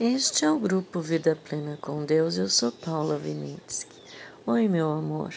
[0.00, 2.36] Este é o grupo Vida Plena com Deus.
[2.36, 3.94] Eu sou Paula Vinitsky.
[4.44, 5.32] Oi, meu amor.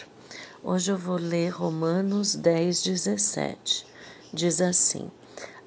[0.64, 3.86] Hoje eu vou ler Romanos 10, 17.
[4.34, 5.08] Diz assim: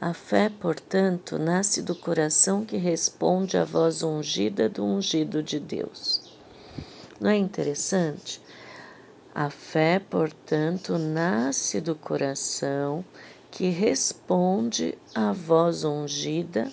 [0.01, 6.29] A fé, portanto, nasce do coração que responde à voz ungida do ungido de Deus.
[7.17, 8.41] Não é interessante?
[9.33, 13.05] A fé, portanto, nasce do coração
[13.49, 16.69] que responde à voz ungida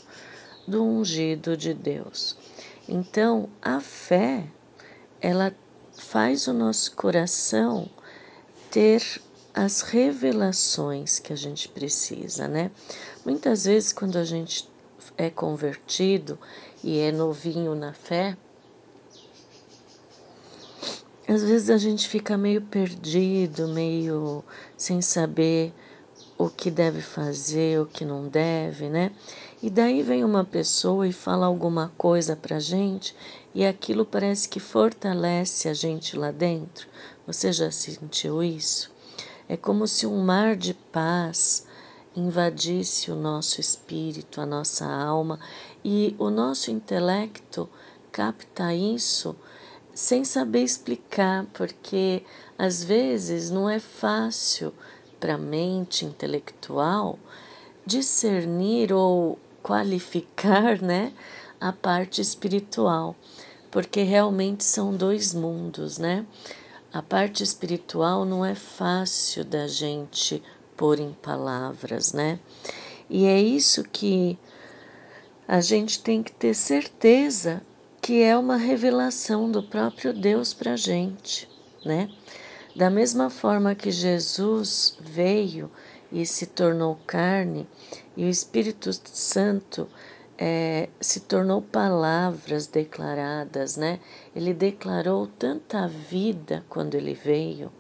[0.68, 2.36] do ungido de Deus.
[2.86, 4.46] Então, a fé,
[5.20, 5.54] ela
[5.96, 7.88] faz o nosso coração
[8.70, 9.02] ter
[9.54, 12.70] as revelações que a gente precisa, né?
[13.24, 14.68] Muitas vezes, quando a gente
[15.16, 16.38] é convertido
[16.84, 18.36] e é novinho na fé,
[21.26, 24.44] às vezes a gente fica meio perdido, meio
[24.76, 25.72] sem saber
[26.38, 29.10] o que deve fazer, o que não deve, né?
[29.60, 33.14] E daí vem uma pessoa e fala alguma coisa pra gente
[33.52, 36.86] e aquilo parece que fortalece a gente lá dentro.
[37.26, 38.88] Você já sentiu isso?
[39.48, 41.66] É como se um mar de paz
[42.14, 45.40] invadisse o nosso espírito, a nossa alma
[45.84, 47.68] e o nosso intelecto
[48.12, 49.34] capta isso
[49.92, 52.22] sem saber explicar, porque
[52.56, 54.72] às vezes não é fácil
[55.18, 57.18] para a mente intelectual
[57.84, 61.12] discernir ou qualificar né,
[61.60, 63.16] a parte espiritual,
[63.70, 66.24] porque realmente são dois mundos, né?
[66.92, 70.42] A parte espiritual não é fácil da gente
[70.76, 72.38] pôr em palavras, né?
[73.10, 74.38] E é isso que
[75.46, 77.62] a gente tem que ter certeza
[78.00, 81.48] que é uma revelação do próprio Deus para a gente,
[81.84, 82.08] né?
[82.78, 85.68] Da mesma forma que Jesus veio
[86.12, 87.66] e se tornou carne,
[88.16, 89.88] e o Espírito Santo
[90.38, 93.98] é, se tornou palavras declaradas, né?
[94.32, 97.72] Ele declarou tanta vida quando ele veio.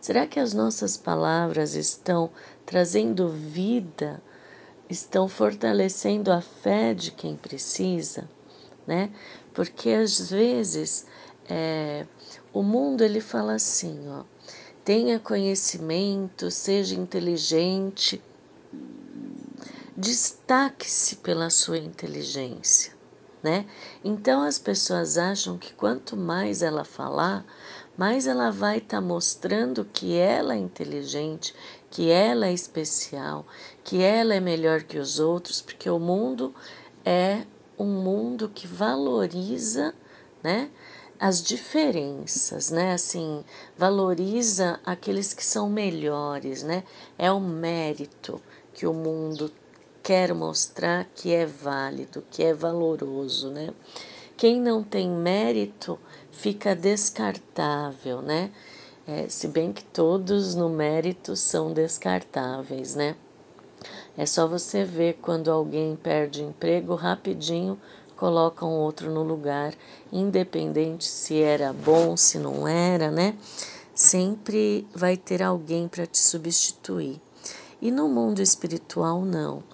[0.00, 2.30] Será que as nossas palavras estão
[2.64, 4.22] trazendo vida,
[4.88, 8.30] estão fortalecendo a fé de quem precisa,
[8.86, 9.10] né?
[9.52, 11.04] Porque às vezes
[11.48, 12.06] é,
[12.52, 14.24] o mundo ele fala assim, ó,
[14.84, 18.22] tenha conhecimento, seja inteligente,
[19.96, 22.92] destaque-se pela sua inteligência,
[23.42, 23.66] né?
[24.04, 27.44] Então as pessoas acham que quanto mais ela falar,
[27.96, 31.54] mais ela vai estar tá mostrando que ela é inteligente,
[31.90, 33.46] que ela é especial,
[33.84, 36.54] que ela é melhor que os outros, porque o mundo
[37.04, 37.44] é
[37.78, 39.94] um mundo que valoriza,
[40.42, 40.70] né?
[41.22, 42.94] As diferenças, né?
[42.94, 43.44] Assim,
[43.78, 46.82] valoriza aqueles que são melhores, né?
[47.16, 48.42] É o mérito
[48.74, 49.48] que o mundo
[50.02, 53.72] quer mostrar que é válido, que é valoroso, né?
[54.36, 55.96] Quem não tem mérito
[56.32, 58.50] fica descartável, né?
[59.06, 63.14] É, se bem que todos no mérito são descartáveis, né?
[64.18, 67.80] É só você ver quando alguém perde emprego rapidinho
[68.22, 69.74] colocam outro no lugar,
[70.12, 73.36] independente se era bom, se não era, né?
[73.92, 77.20] Sempre vai ter alguém para te substituir.
[77.80, 79.64] E no mundo espiritual, não.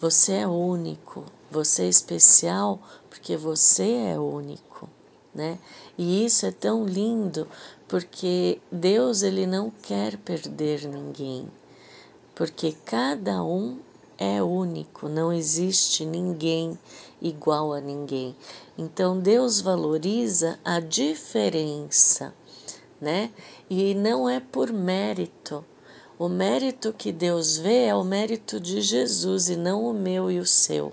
[0.00, 4.88] Você é único, você é especial porque você é único,
[5.34, 5.58] né?
[5.98, 7.46] E isso é tão lindo
[7.86, 11.46] porque Deus ele não quer perder ninguém,
[12.34, 13.78] porque cada um
[14.20, 16.78] é único, não existe ninguém
[17.22, 18.36] igual a ninguém.
[18.76, 22.34] Então Deus valoriza a diferença,
[23.00, 23.30] né?
[23.70, 25.64] E não é por mérito.
[26.18, 30.38] O mérito que Deus vê é o mérito de Jesus e não o meu e
[30.38, 30.92] o seu,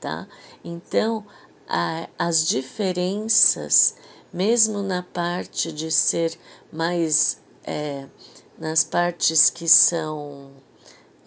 [0.00, 0.26] tá?
[0.64, 1.24] Então,
[1.68, 3.94] a, as diferenças,
[4.32, 6.36] mesmo na parte de ser
[6.72, 8.08] mais, é,
[8.58, 10.50] nas partes que são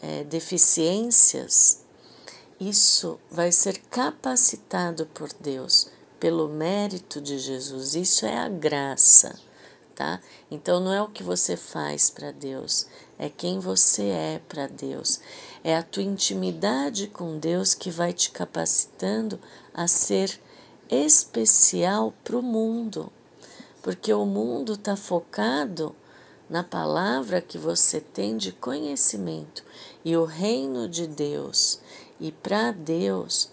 [0.02, 1.86] é, deficiências,
[2.60, 5.90] isso vai ser capacitado por Deus,
[6.20, 7.96] pelo mérito de Jesus.
[7.96, 9.40] Isso é a graça,
[9.96, 10.20] tá?
[10.50, 12.88] Então não é o que você faz para Deus,
[13.18, 15.20] é quem você é para Deus.
[15.64, 19.40] É a tua intimidade com Deus que vai te capacitando
[19.74, 20.40] a ser
[20.90, 23.12] especial para o mundo,
[23.82, 25.96] porque o mundo está focado
[26.52, 29.64] na palavra que você tem de conhecimento
[30.04, 31.80] e o reino de Deus.
[32.20, 33.50] E para Deus,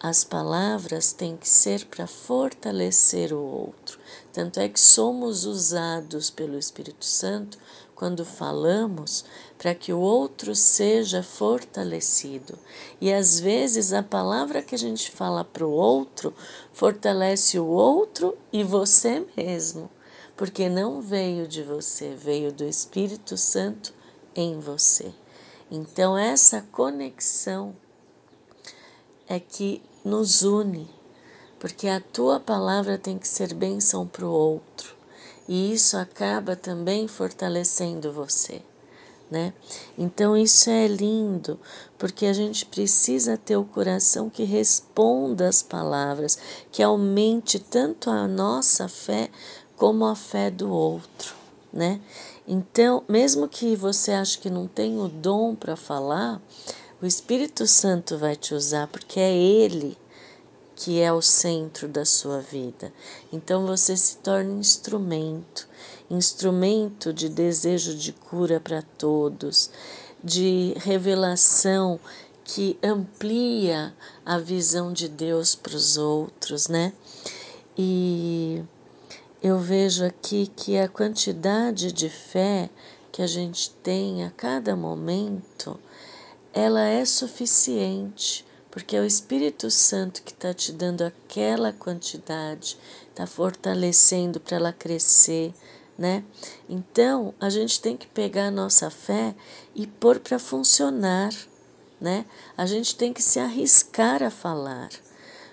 [0.00, 3.98] as palavras têm que ser para fortalecer o outro.
[4.32, 7.58] Tanto é que somos usados pelo Espírito Santo
[7.94, 9.26] quando falamos
[9.58, 12.58] para que o outro seja fortalecido.
[12.98, 16.32] E às vezes a palavra que a gente fala para o outro
[16.72, 19.90] fortalece o outro e você mesmo,
[20.36, 23.92] porque não veio de você, veio do Espírito Santo
[24.34, 25.12] em você.
[25.70, 27.74] Então, essa conexão
[29.28, 30.88] é que nos une,
[31.58, 34.96] porque a tua palavra tem que ser bênção para o outro,
[35.48, 38.62] e isso acaba também fortalecendo você.
[39.30, 39.54] Né?
[39.96, 41.58] Então isso é lindo,
[41.96, 46.36] porque a gente precisa ter o coração que responda às palavras,
[46.70, 49.30] que aumente tanto a nossa fé
[49.82, 51.34] como a fé do outro,
[51.72, 52.00] né?
[52.46, 56.40] Então, mesmo que você ache que não tem o dom para falar,
[57.02, 59.98] o Espírito Santo vai te usar porque é Ele
[60.76, 62.92] que é o centro da sua vida.
[63.32, 65.68] Então você se torna instrumento,
[66.08, 69.68] instrumento de desejo de cura para todos,
[70.22, 71.98] de revelação
[72.44, 73.92] que amplia
[74.24, 76.92] a visão de Deus para os outros, né?
[77.76, 78.62] E
[79.42, 82.70] eu vejo aqui que a quantidade de fé
[83.10, 85.80] que a gente tem a cada momento
[86.54, 92.78] ela é suficiente, porque é o Espírito Santo que está te dando aquela quantidade,
[93.10, 95.52] está fortalecendo para ela crescer,
[95.98, 96.22] né?
[96.68, 99.34] Então, a gente tem que pegar a nossa fé
[99.74, 101.32] e pôr para funcionar,
[102.00, 102.26] né?
[102.56, 104.90] A gente tem que se arriscar a falar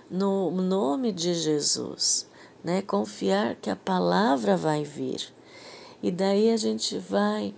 [0.10, 2.29] no nome de Jesus,
[2.64, 2.82] né?
[2.82, 5.34] Confiar que a palavra vai vir.
[6.02, 7.54] E daí a gente vai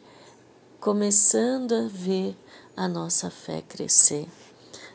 [0.80, 2.36] começando a ver
[2.76, 4.28] a nossa fé crescer.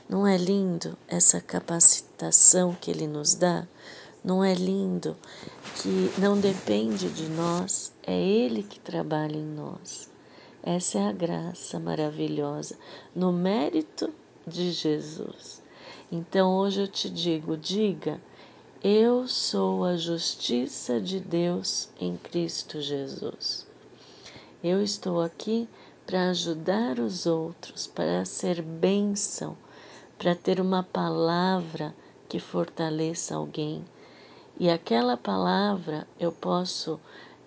[0.09, 3.67] Não é lindo essa capacitação que Ele nos dá?
[4.25, 5.17] Não é lindo
[5.77, 10.11] que não depende de nós, é Ele que trabalha em nós.
[10.63, 12.77] Essa é a graça maravilhosa
[13.15, 14.13] no mérito
[14.45, 15.63] de Jesus.
[16.11, 18.21] Então hoje eu te digo: diga,
[18.89, 23.67] eu sou a justiça de Deus em Cristo Jesus.
[24.63, 25.69] Eu estou aqui
[26.07, 29.57] para ajudar os outros, para ser bênção,
[30.17, 31.93] para ter uma palavra
[32.29, 33.85] que fortaleça alguém.
[34.57, 37.01] E aquela palavra eu posso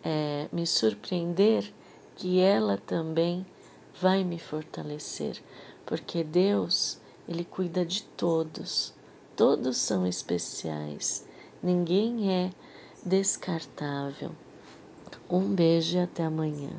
[0.03, 1.71] é, me surpreender
[2.18, 3.45] que ela também
[4.01, 5.41] vai me fortalecer,
[5.86, 7.00] porque Deus,
[7.30, 8.94] Ele cuida de todos,
[9.38, 11.29] todos são especiais,
[11.62, 12.50] ninguém é
[13.06, 14.32] descartável.
[15.30, 16.72] Um beijo e até amanhã.